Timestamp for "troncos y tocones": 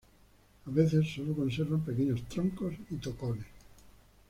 2.27-3.45